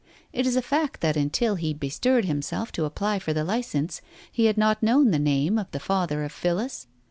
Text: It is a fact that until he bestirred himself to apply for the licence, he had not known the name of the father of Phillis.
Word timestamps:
It 0.33 0.47
is 0.47 0.55
a 0.55 0.63
fact 0.63 1.01
that 1.01 1.15
until 1.15 1.53
he 1.57 1.75
bestirred 1.75 2.25
himself 2.25 2.71
to 2.71 2.85
apply 2.85 3.19
for 3.19 3.33
the 3.33 3.43
licence, 3.43 4.01
he 4.31 4.45
had 4.45 4.57
not 4.57 4.81
known 4.81 5.11
the 5.11 5.19
name 5.19 5.59
of 5.59 5.69
the 5.69 5.79
father 5.79 6.23
of 6.23 6.31
Phillis. 6.31 6.87